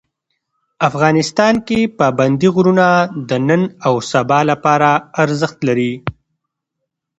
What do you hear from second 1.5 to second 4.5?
کې پابندي غرونه د نن او سبا